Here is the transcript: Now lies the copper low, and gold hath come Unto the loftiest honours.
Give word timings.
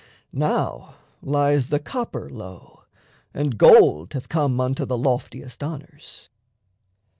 Now 0.33 0.95
lies 1.21 1.69
the 1.69 1.77
copper 1.79 2.27
low, 2.27 2.85
and 3.35 3.55
gold 3.55 4.13
hath 4.13 4.29
come 4.29 4.59
Unto 4.59 4.83
the 4.83 4.97
loftiest 4.97 5.63
honours. 5.63 6.31